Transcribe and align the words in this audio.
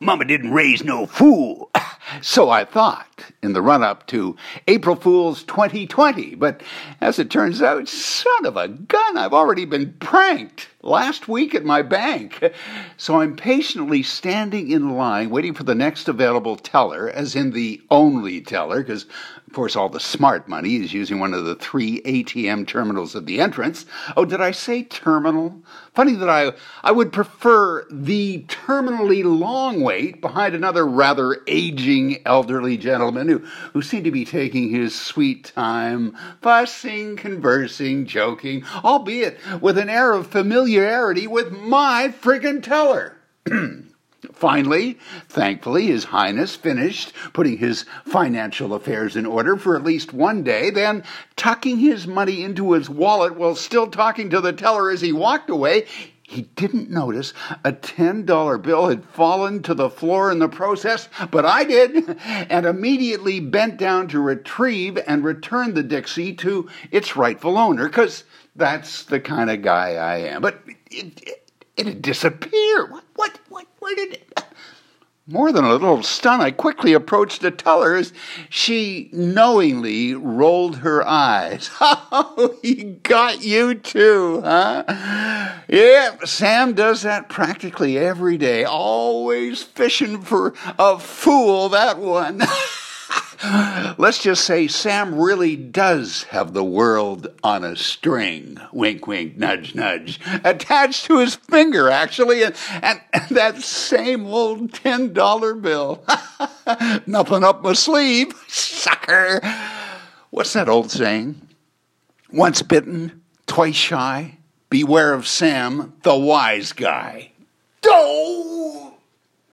Mama 0.00 0.24
didn't 0.24 0.52
raise 0.52 0.84
no 0.84 1.06
fool. 1.06 1.70
So 2.22 2.50
I 2.50 2.64
thought 2.64 3.32
in 3.42 3.52
the 3.52 3.60
run 3.60 3.82
up 3.82 4.06
to 4.06 4.36
April 4.68 4.94
Fool's 4.94 5.42
2020, 5.42 6.36
but 6.36 6.62
as 7.00 7.18
it 7.18 7.30
turns 7.30 7.60
out, 7.60 7.88
son 7.88 8.46
of 8.46 8.56
a 8.56 8.68
gun, 8.68 9.18
I've 9.18 9.34
already 9.34 9.64
been 9.64 9.92
pranked 9.94 10.68
last 10.86 11.28
week 11.28 11.54
at 11.54 11.64
my 11.64 11.82
bank. 11.82 12.42
So 12.98 13.20
I'm 13.20 13.36
patiently 13.36 14.02
standing 14.02 14.70
in 14.70 14.96
line 14.96 15.28
waiting 15.28 15.52
for 15.52 15.64
the 15.64 15.74
next 15.74 16.08
available 16.08 16.56
teller, 16.56 17.10
as 17.10 17.36
in 17.36 17.50
the 17.50 17.82
only 17.90 18.40
teller, 18.40 18.82
because 18.82 19.04
of 19.46 19.52
course 19.52 19.76
all 19.76 19.88
the 19.88 20.00
smart 20.00 20.48
money 20.48 20.76
is 20.76 20.94
using 20.94 21.20
one 21.20 21.34
of 21.34 21.44
the 21.44 21.54
three 21.54 22.00
ATM 22.02 22.66
terminals 22.66 23.14
at 23.14 23.26
the 23.26 23.40
entrance. 23.40 23.84
Oh, 24.16 24.24
did 24.24 24.40
I 24.40 24.50
say 24.50 24.82
terminal? 24.82 25.62
Funny 25.94 26.14
that 26.14 26.28
I 26.28 26.52
I 26.82 26.92
would 26.92 27.12
prefer 27.12 27.86
the 27.90 28.44
terminally 28.48 29.22
long 29.24 29.82
wait 29.82 30.20
behind 30.20 30.54
another 30.54 30.86
rather 30.86 31.42
aging 31.46 32.22
elderly 32.26 32.76
gentleman 32.76 33.28
who, 33.28 33.38
who 33.72 33.82
seemed 33.82 34.04
to 34.04 34.10
be 34.10 34.24
taking 34.24 34.70
his 34.70 34.98
sweet 34.98 35.52
time, 35.54 36.16
fussing, 36.42 37.16
conversing, 37.16 38.06
joking, 38.06 38.64
albeit 38.84 39.38
with 39.60 39.78
an 39.78 39.88
air 39.88 40.12
of 40.12 40.26
familiarity 40.76 41.26
with 41.26 41.50
my 41.52 42.12
friggin' 42.20 42.62
teller. 42.62 43.16
Finally, 44.34 44.98
thankfully, 45.26 45.86
His 45.86 46.04
Highness 46.04 46.54
finished 46.54 47.14
putting 47.32 47.56
his 47.56 47.86
financial 48.04 48.74
affairs 48.74 49.16
in 49.16 49.24
order 49.24 49.56
for 49.56 49.74
at 49.74 49.84
least 49.84 50.12
one 50.12 50.42
day, 50.42 50.68
then 50.68 51.02
tucking 51.34 51.78
his 51.78 52.06
money 52.06 52.42
into 52.42 52.72
his 52.72 52.90
wallet 52.90 53.36
while 53.36 53.54
still 53.54 53.86
talking 53.86 54.28
to 54.28 54.42
the 54.42 54.52
teller 54.52 54.90
as 54.90 55.00
he 55.00 55.12
walked 55.12 55.48
away, 55.48 55.86
he 56.28 56.42
didn't 56.42 56.90
notice 56.90 57.32
a 57.64 57.72
$10 57.72 58.62
bill 58.62 58.88
had 58.88 59.04
fallen 59.04 59.62
to 59.62 59.74
the 59.74 59.88
floor 59.88 60.32
in 60.32 60.40
the 60.40 60.48
process, 60.48 61.08
but 61.30 61.46
I 61.46 61.62
did, 61.62 62.18
and 62.24 62.66
immediately 62.66 63.38
bent 63.38 63.76
down 63.76 64.08
to 64.08 64.20
retrieve 64.20 64.98
and 65.06 65.22
return 65.22 65.74
the 65.74 65.84
Dixie 65.84 66.34
to 66.34 66.68
its 66.90 67.16
rightful 67.16 67.56
owner, 67.56 67.86
because 67.88 68.24
that's 68.56 69.04
the 69.04 69.20
kind 69.20 69.50
of 69.50 69.62
guy 69.62 69.94
I 69.94 70.16
am. 70.18 70.42
But 70.42 70.60
it, 70.90 71.22
it, 71.22 71.50
it 71.76 71.86
had 71.86 72.02
disappeared. 72.02 72.90
What, 72.90 73.04
what, 73.14 73.38
what, 73.48 73.66
where 73.78 73.94
did 73.94 74.14
it? 74.14 74.44
More 75.28 75.50
than 75.50 75.64
a 75.64 75.72
little 75.72 76.04
stunned, 76.04 76.40
I 76.40 76.52
quickly 76.52 76.92
approached 76.92 77.42
the 77.42 77.50
teller 77.50 77.96
as 77.96 78.12
she 78.48 79.10
knowingly 79.12 80.14
rolled 80.14 80.76
her 80.78 81.04
eyes. 81.04 81.68
Oh, 82.18 82.56
he 82.62 82.84
got 83.02 83.42
you 83.42 83.74
too, 83.74 84.40
huh? 84.42 84.84
Yeah, 85.68 86.16
Sam 86.24 86.74
does 86.74 87.02
that 87.02 87.28
practically 87.28 87.98
every 87.98 88.38
day. 88.38 88.64
Always 88.64 89.62
fishing 89.62 90.22
for 90.22 90.54
a 90.78 90.98
fool, 90.98 91.68
that 91.70 91.98
one. 91.98 92.42
Let's 93.98 94.22
just 94.22 94.44
say 94.44 94.68
Sam 94.68 95.18
really 95.18 95.56
does 95.56 96.24
have 96.24 96.52
the 96.52 96.64
world 96.64 97.28
on 97.42 97.64
a 97.64 97.76
string. 97.76 98.58
Wink, 98.70 99.06
wink, 99.06 99.38
nudge, 99.38 99.74
nudge. 99.74 100.20
Attached 100.44 101.06
to 101.06 101.18
his 101.18 101.36
finger, 101.36 101.88
actually, 101.88 102.42
and, 102.42 102.54
and, 102.82 103.00
and 103.14 103.28
that 103.30 103.62
same 103.62 104.26
old 104.26 104.72
$10 104.72 105.62
bill. 105.62 106.04
Nothing 107.06 107.42
up 107.42 107.62
my 107.62 107.72
sleeve, 107.72 108.34
sucker. 108.48 109.40
What's 110.28 110.52
that 110.52 110.68
old 110.68 110.90
saying? 110.90 111.40
Once 112.30 112.60
bitten, 112.60 113.22
twice 113.46 113.76
shy. 113.76 114.36
Beware 114.68 115.14
of 115.14 115.26
Sam, 115.26 115.94
the 116.02 116.16
wise 116.16 116.72
guy. 116.74 117.30
Oh! 117.86 118.95